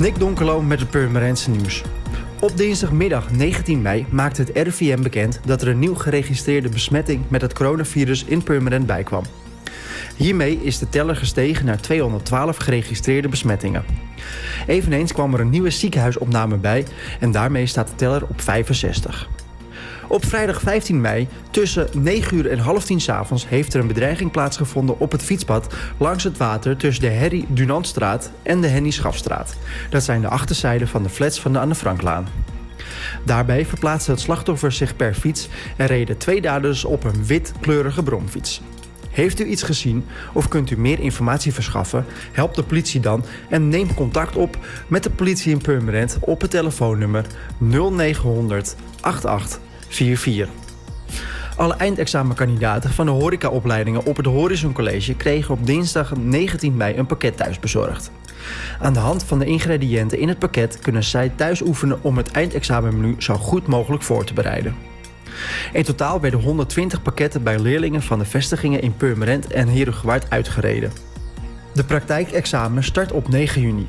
[0.00, 1.82] Nick Donkerlo met het Purmerendse nieuws.
[2.40, 7.40] Op dinsdagmiddag 19 mei maakte het RIVM bekend dat er een nieuw geregistreerde besmetting met
[7.40, 9.24] het coronavirus in Purmerend bijkwam.
[10.16, 13.84] Hiermee is de teller gestegen naar 212 geregistreerde besmettingen.
[14.66, 16.86] Eveneens kwam er een nieuwe ziekenhuisopname bij
[17.20, 19.28] en daarmee staat de teller op 65.
[20.08, 23.86] Op vrijdag 15 mei tussen 9 uur en half 10 s avonds heeft er een
[23.86, 28.90] bedreiging plaatsgevonden op het fietspad langs het water tussen de Herrie Dunantstraat en de Henny
[28.90, 29.56] Schafstraat.
[29.90, 32.28] Dat zijn de achterzijden van de flats van de Anne Franklaan.
[33.24, 38.62] Daarbij verplaatste het slachtoffer zich per fiets en reden twee daders op een witkleurige bromfiets.
[39.10, 42.04] Heeft u iets gezien of kunt u meer informatie verschaffen?
[42.32, 46.50] Help de politie dan en neem contact op met de politie in Purmerend op het
[46.50, 47.26] telefoonnummer
[47.58, 48.76] 0900
[49.88, 50.64] 8844.
[51.56, 57.06] Alle eindexamenkandidaten van de horecaopleidingen op het Horizon College kregen op dinsdag 19 mei een
[57.06, 58.10] pakket thuis bezorgd.
[58.80, 62.30] Aan de hand van de ingrediënten in het pakket kunnen zij thuis oefenen om het
[62.30, 64.74] eindexamenmenu zo goed mogelijk voor te bereiden.
[65.72, 70.92] In totaal werden 120 pakketten bij leerlingen van de vestigingen in Purmerend en Herugewaard uitgereden.
[71.74, 73.86] De praktijkexamen start op 9 juni.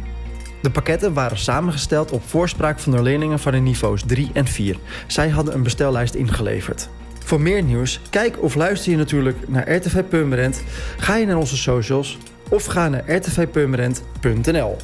[0.61, 4.77] De pakketten waren samengesteld op voorspraak van de leerlingen van de niveaus 3 en 4.
[5.07, 6.89] Zij hadden een bestellijst ingeleverd.
[7.25, 10.63] Voor meer nieuws, kijk of luister je natuurlijk naar RTV Purmerend,
[10.97, 12.17] ga je naar onze socials
[12.49, 14.77] of ga naar rtvpurmerend.nl.